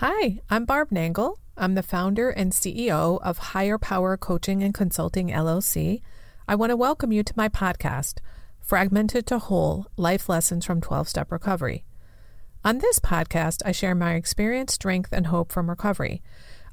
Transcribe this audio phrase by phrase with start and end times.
[0.00, 1.38] Hi, I'm Barb Nangle.
[1.56, 6.02] I'm the founder and CEO of Higher Power Coaching and Consulting LLC.
[6.46, 8.20] I want to welcome you to my podcast,
[8.60, 11.84] Fragmented to Whole Life Lessons from 12 Step Recovery.
[12.64, 16.22] On this podcast, I share my experience, strength, and hope from recovery.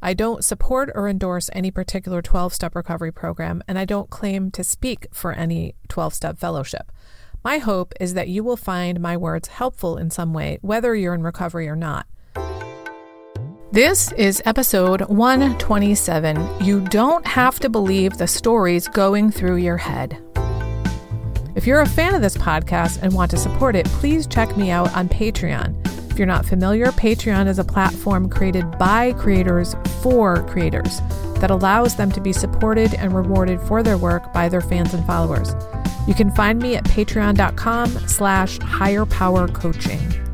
[0.04, 4.52] I don't support or endorse any particular 12 step recovery program, and I don't claim
[4.52, 6.92] to speak for any 12 step fellowship.
[7.44, 11.16] My hope is that you will find my words helpful in some way, whether you're
[11.16, 12.06] in recovery or not.
[13.76, 16.64] This is episode 127.
[16.64, 20.18] You don't have to believe the stories going through your head.
[21.56, 24.72] If you're a fan of this podcast and want to support it, please check me
[24.72, 25.76] out on Patreon.
[26.10, 31.02] If you're not familiar, Patreon is a platform created by creators for creators
[31.42, 35.06] that allows them to be supported and rewarded for their work by their fans and
[35.06, 35.54] followers.
[36.08, 40.25] You can find me at patreon.com slash higher power coaching.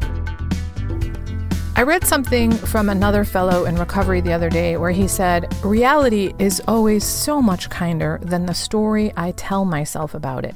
[1.73, 6.33] I read something from another fellow in recovery the other day where he said, Reality
[6.37, 10.55] is always so much kinder than the story I tell myself about it.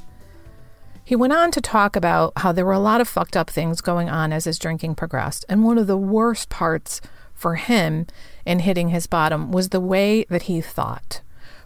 [1.06, 3.80] He went on to talk about how there were a lot of fucked up things
[3.80, 7.00] going on as his drinking progressed, and one of the worst parts
[7.34, 8.08] for him
[8.46, 11.22] in hitting his bottom was the way that he thought.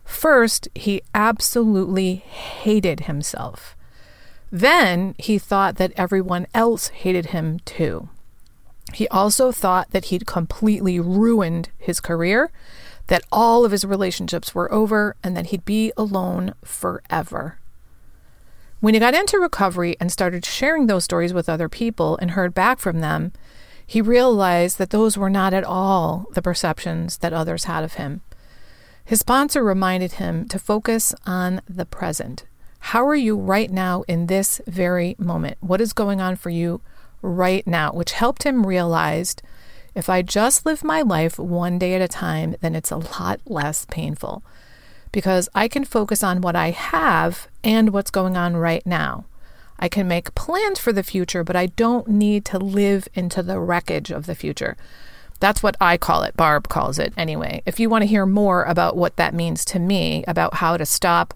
[0.06, 3.76] First, he absolutely hated himself.
[4.52, 8.10] Then he thought that everyone else hated him too.
[8.94, 12.52] He also thought that he'd completely ruined his career,
[13.08, 17.60] that all of his relationships were over, and that he'd be alone forever.
[18.80, 22.54] When he got into recovery and started sharing those stories with other people and heard
[22.54, 23.34] back from them,
[23.86, 28.22] he realized that those were not at all the perceptions that others had of him.
[29.04, 32.46] His sponsor reminded him to focus on the present.
[32.80, 35.58] How are you right now in this very moment?
[35.60, 36.82] What is going on for you
[37.22, 39.36] right now, which helped him realize
[39.96, 43.42] if I just live my life one day at a time, then it's a lot
[43.46, 44.44] less painful
[45.12, 49.26] because I can focus on what I have and what's going on right now.
[49.80, 53.60] I can make plans for the future, but I don't need to live into the
[53.60, 54.76] wreckage of the future.
[55.40, 56.36] That's what I call it.
[56.36, 57.64] Barb calls it anyway.
[57.66, 60.86] If you want to hear more about what that means to me, about how to
[60.86, 61.34] stop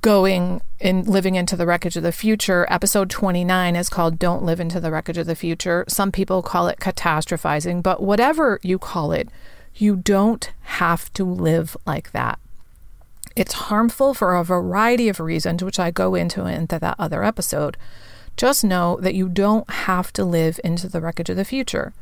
[0.00, 2.66] going and living into the wreckage of the future.
[2.70, 5.84] Episode 29 is called Don't Live into the Wreckage of the Future.
[5.88, 9.28] Some people call it catastrophizing, but whatever you call it,
[9.74, 12.38] you don't have to live like that.
[13.36, 17.76] It's harmful for a variety of reasons, which I go into into that other episode.
[18.36, 21.92] Just know that you don't have to live into the wreckage of the future.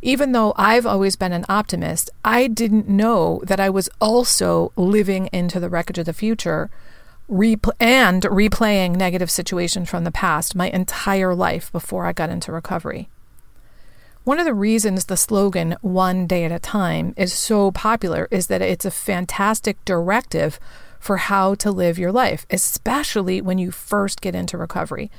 [0.00, 5.28] Even though I've always been an optimist, I didn't know that I was also living
[5.32, 6.70] into the wreckage of the future
[7.28, 13.08] and replaying negative situations from the past my entire life before I got into recovery.
[14.24, 18.46] One of the reasons the slogan, one day at a time, is so popular is
[18.46, 20.58] that it's a fantastic directive
[20.98, 25.10] for how to live your life, especially when you first get into recovery.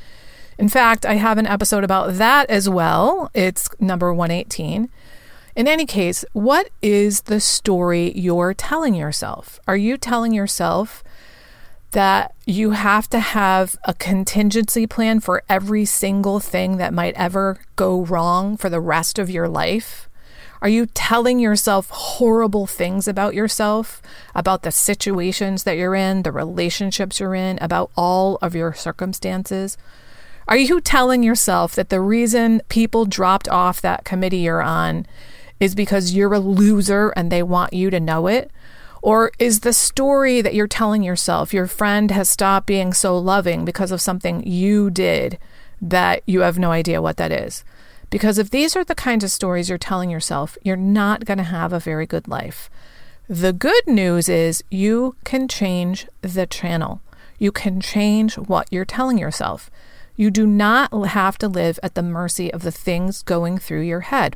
[0.57, 3.29] In fact, I have an episode about that as well.
[3.35, 4.89] It's number 118.
[5.55, 9.59] In any case, what is the story you're telling yourself?
[9.67, 11.03] Are you telling yourself
[11.95, 17.57] that you have to have a contingency plan for every single thing that might ever
[17.77, 20.09] go wrong for the rest of your life?
[20.61, 24.01] Are you telling yourself horrible things about yourself,
[24.35, 29.77] about the situations that you're in, the relationships you're in, about all of your circumstances?
[30.49, 35.05] Are you telling yourself that the reason people dropped off that committee you're on
[35.61, 38.51] is because you're a loser and they want you to know it?
[39.05, 43.63] Or is the story that you're telling yourself your friend has stopped being so loving
[43.63, 45.37] because of something you did
[45.79, 47.63] that you have no idea what that is?
[48.09, 51.43] Because if these are the kinds of stories you're telling yourself, you're not going to
[51.43, 52.67] have a very good life.
[53.29, 56.99] The good news is you can change the channel.
[57.37, 59.69] You can change what you're telling yourself.
[60.15, 63.99] You do not have to live at the mercy of the things going through your
[63.99, 64.35] head.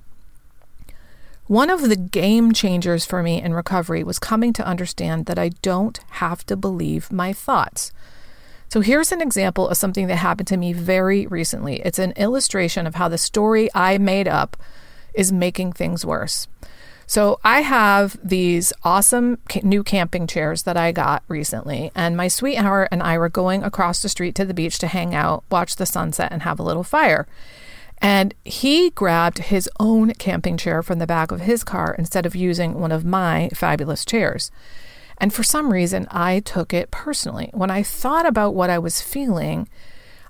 [1.50, 5.50] One of the game changers for me in recovery was coming to understand that I
[5.64, 7.92] don't have to believe my thoughts.
[8.72, 11.78] So here's an example of something that happened to me very recently.
[11.78, 14.58] It's an illustration of how the story I made up
[15.16, 16.48] is making things worse.
[17.08, 22.90] So I have these awesome new camping chairs that I got recently, and my sweetheart
[22.92, 25.88] and I were going across the street to the beach to hang out, watch the
[25.88, 27.28] sunset, and have a little fire.
[28.02, 32.36] And he grabbed his own camping chair from the back of his car instead of
[32.36, 34.52] using one of my fabulous chairs.
[35.18, 37.50] And for some reason, I took it personally.
[37.54, 39.68] When I thought about what I was feeling,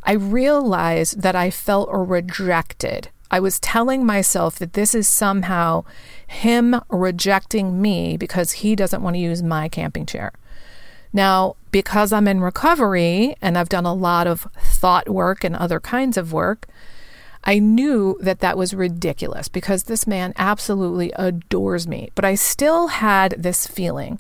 [0.04, 3.10] I realized that I felt rejected.
[3.31, 5.83] I was telling myself that this is somehow
[6.25, 10.31] him rejecting me because he doesn't want to use my camping chair.
[11.13, 15.80] Now, because I'm in recovery and I've done a lot of thought work and other
[15.80, 16.68] kinds of work,
[17.44, 22.12] I knew that that was ridiculous because this man absolutely adores me.
[22.15, 24.19] But I still had this feeling.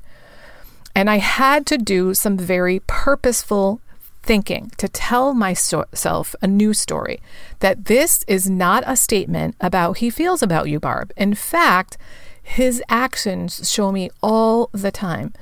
[0.95, 3.81] And I had to do some very purposeful
[4.21, 7.21] thinking to tell myself a new story
[7.59, 11.11] that this is not a statement about he feels about you, Barb.
[11.15, 11.97] In fact,
[12.41, 15.33] his actions show me all the time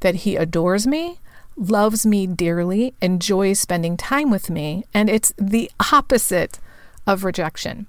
[0.00, 1.18] that he adores me,
[1.56, 6.58] loves me dearly, enjoys spending time with me, and it's the opposite
[7.06, 7.86] of rejection.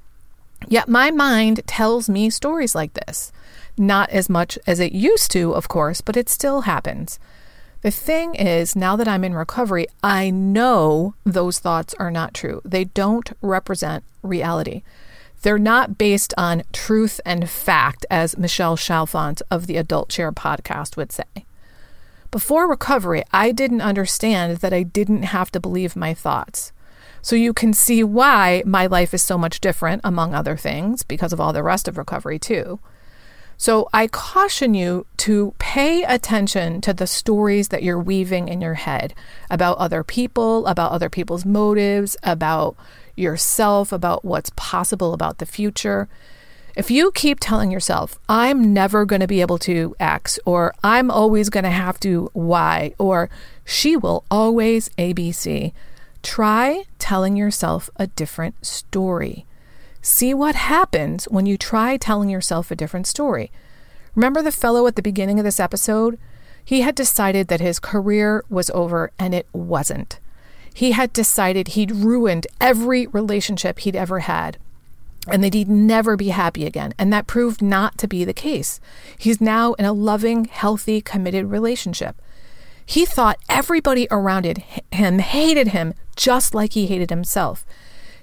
[0.68, 3.32] Yet my mind tells me stories like this.
[3.78, 7.20] Not as much as it used to, of course, but it still happens.
[7.82, 12.62] The thing is, now that I'm in recovery, I know those thoughts are not true.
[12.64, 14.84] They don't represent reality.
[15.42, 20.96] They're not based on truth and fact, as Michelle Chalfant of the Adult Chair podcast
[20.96, 21.46] would say.
[22.32, 26.72] Before recovery, I didn't understand that I didn't have to believe my thoughts.
[27.24, 31.32] So you can see why my life is so much different, among other things, because
[31.32, 32.80] of all the rest of recovery, too.
[33.56, 38.74] So I caution you to pay attention to the stories that you're weaving in your
[38.74, 39.14] head
[39.50, 42.76] about other people, about other people's motives, about
[43.16, 46.10] yourself, about what's possible about the future.
[46.76, 51.10] If you keep telling yourself, I'm never going to be able to X, or I'm
[51.10, 53.30] always going to have to Y, or
[53.64, 55.72] she will always ABC,
[56.24, 59.46] Try telling yourself a different story.
[60.02, 63.52] See what happens when you try telling yourself a different story.
[64.16, 66.18] Remember the fellow at the beginning of this episode?
[66.66, 70.20] He had decided that his career was over, and it wasn't.
[70.74, 74.58] He had decided he'd ruined every relationship he'd ever had
[75.28, 76.94] and that he'd never be happy again.
[77.00, 78.80] And that proved not to be the case.
[79.18, 82.22] He's now in a loving, healthy, committed relationship.
[82.86, 84.46] He thought everybody around
[84.92, 87.66] him hated him just like he hated himself.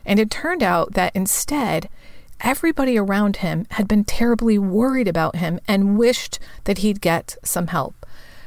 [0.05, 1.89] And it turned out that instead,
[2.41, 7.69] everybody around him had been terribly worried about him and wished that he'd get some
[7.69, 8.07] help.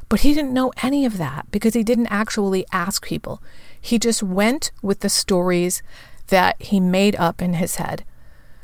[0.10, 3.42] But he didn't know any of that because he didn't actually ask people.
[3.80, 5.82] He just went with the stories
[6.28, 8.04] that he made up in his head.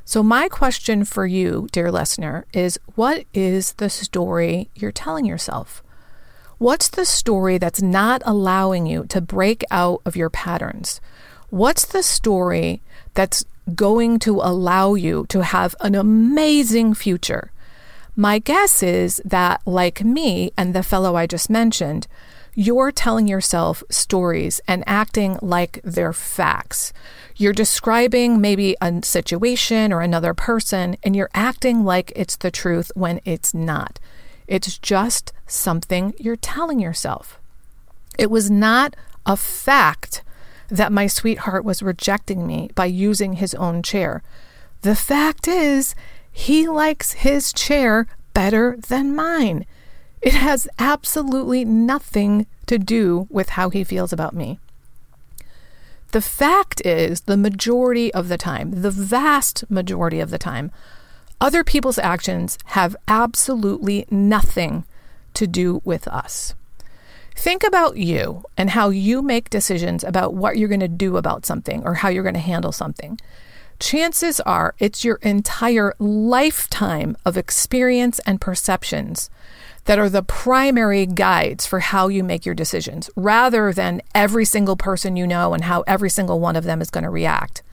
[0.06, 5.84] So, my question for you, dear listener, is what is the story you're telling yourself?
[6.60, 11.00] What's the story that's not allowing you to break out of your patterns?
[11.50, 12.82] What's the story
[13.14, 17.54] that's going to allow you to have an amazing future?
[18.18, 22.08] My guess is that, like me and the fellow I just mentioned,
[22.56, 26.92] you're telling yourself stories and acting like they're facts.
[27.38, 32.92] You're describing maybe a situation or another person, and you're acting like it's the truth
[32.96, 33.98] when it's not.
[34.50, 37.40] It's just something you're telling yourself.
[38.18, 40.24] It was not a fact
[40.70, 44.24] that my sweetheart was rejecting me by using his own chair.
[44.82, 45.94] The fact is,
[46.32, 49.66] he likes his chair better than mine.
[50.20, 54.58] It has absolutely nothing to do with how he feels about me.
[56.12, 60.72] The fact is, the majority of the time, the vast majority of the time,
[61.42, 64.86] other people's actions have absolutely nothing
[65.34, 66.54] to do with us.
[67.36, 71.46] Think about you and how you make decisions about what you're going to do about
[71.46, 73.18] something or how you're going to handle something.
[73.80, 79.30] Chances are it's your entire lifetime of experience and perceptions
[79.86, 84.76] that are the primary guides for how you make your decisions, rather than every single
[84.76, 87.64] person you know and how every single one of them is going to react.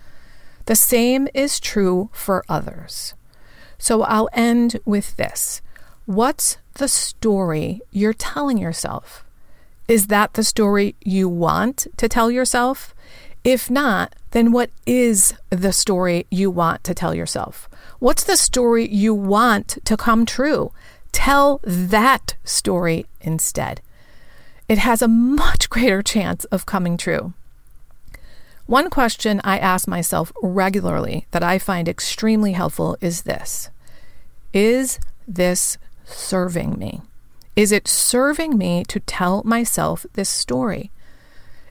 [0.66, 3.14] The same is true for others.
[3.78, 5.60] So I'll end with this.
[6.06, 9.24] What's the story you're telling yourself?
[9.88, 12.94] Is that the story you want to tell yourself?
[13.44, 17.68] If not, then what is the story you want to tell yourself?
[18.00, 20.72] What's the story you want to come true?
[21.12, 23.80] Tell that story instead.
[24.68, 27.34] It has a much greater chance of coming true.
[28.66, 33.70] One question I ask myself regularly that I find extremely helpful is this
[34.52, 37.00] Is this serving me?
[37.54, 40.90] Is it serving me to tell myself this story?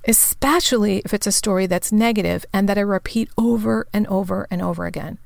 [0.07, 4.61] Especially if it's a story that's negative and that I repeat over and over and
[4.61, 5.19] over again.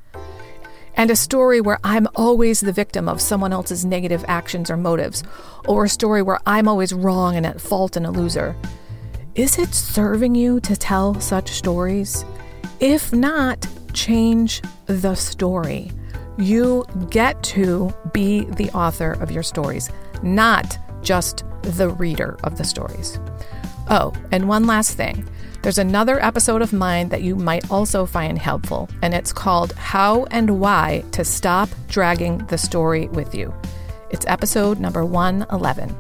[0.96, 5.24] And a story where I'm always the victim of someone else's negative actions or motives,
[5.68, 8.56] or a story where I'm always wrong and at fault and a loser.
[9.36, 12.26] Is it serving you to tell such stories?
[12.80, 15.92] If not, change the story.
[16.38, 19.90] You get to be the author of your stories,
[20.24, 23.20] not just the reader of the stories.
[23.90, 25.28] Oh, and one last thing.
[25.62, 30.26] There's another episode of mine that you might also find helpful, and it's called How
[30.32, 33.54] and Why to Stop Dragging the Story with You.
[34.10, 35.96] It's episode number 111.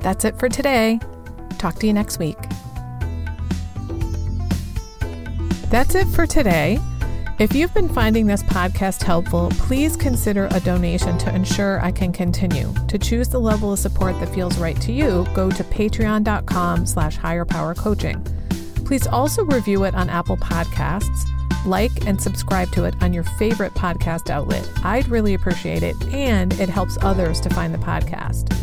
[0.00, 1.00] That's it for today.
[1.58, 2.38] Talk to you next week.
[5.70, 6.78] That's it for today.
[7.38, 12.10] If you've been finding this podcast helpful, please consider a donation to ensure I can
[12.10, 12.72] continue.
[12.88, 17.18] To choose the level of support that feels right to you, go to patreon.com slash
[17.18, 18.24] higherpowercoaching.
[18.86, 21.26] Please also review it on Apple Podcasts,
[21.66, 24.66] like and subscribe to it on your favorite podcast outlet.
[24.82, 28.56] I'd really appreciate it, and it helps others to find the podcast.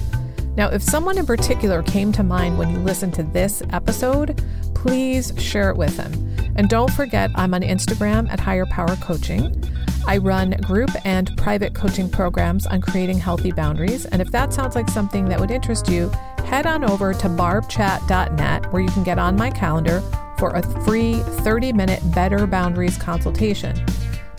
[0.55, 4.43] Now, if someone in particular came to mind when you listen to this episode,
[4.75, 6.13] please share it with them.
[6.55, 9.63] And don't forget, I'm on Instagram at Higher Power Coaching.
[10.05, 14.05] I run group and private coaching programs on creating healthy boundaries.
[14.05, 16.09] And if that sounds like something that would interest you,
[16.45, 20.01] head on over to barbchat.net where you can get on my calendar
[20.37, 23.83] for a free 30 minute Better Boundaries consultation.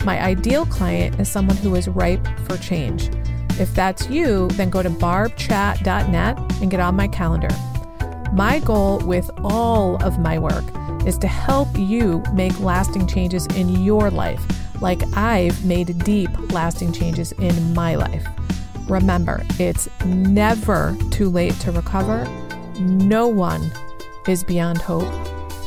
[0.05, 3.09] My ideal client is someone who is ripe for change.
[3.59, 7.49] If that's you, then go to barbchat.net and get on my calendar.
[8.33, 10.65] My goal with all of my work
[11.05, 14.43] is to help you make lasting changes in your life,
[14.81, 18.27] like I've made deep, lasting changes in my life.
[18.89, 22.25] Remember, it's never too late to recover.
[22.79, 23.71] No one
[24.27, 25.11] is beyond hope,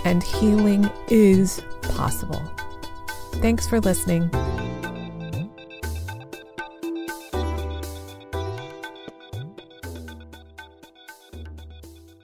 [0.05, 2.43] and healing is possible.
[3.41, 4.31] Thanks for listening.